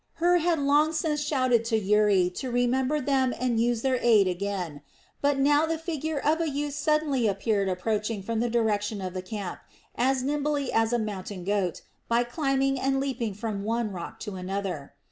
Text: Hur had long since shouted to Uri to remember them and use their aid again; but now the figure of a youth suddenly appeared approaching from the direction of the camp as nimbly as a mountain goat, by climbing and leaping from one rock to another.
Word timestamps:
Hur 0.15 0.37
had 0.39 0.57
long 0.57 0.93
since 0.93 1.21
shouted 1.21 1.63
to 1.65 1.77
Uri 1.77 2.31
to 2.31 2.49
remember 2.49 2.99
them 2.99 3.35
and 3.39 3.59
use 3.59 3.83
their 3.83 3.97
aid 4.01 4.27
again; 4.27 4.81
but 5.21 5.37
now 5.37 5.67
the 5.67 5.77
figure 5.77 6.17
of 6.19 6.41
a 6.41 6.49
youth 6.49 6.73
suddenly 6.73 7.27
appeared 7.27 7.69
approaching 7.69 8.23
from 8.23 8.39
the 8.39 8.49
direction 8.49 8.99
of 8.99 9.13
the 9.13 9.21
camp 9.21 9.59
as 9.93 10.23
nimbly 10.23 10.73
as 10.73 10.91
a 10.91 10.97
mountain 10.97 11.43
goat, 11.43 11.83
by 12.07 12.23
climbing 12.23 12.79
and 12.79 12.99
leaping 12.99 13.35
from 13.35 13.63
one 13.63 13.91
rock 13.91 14.19
to 14.21 14.33
another. 14.37 14.95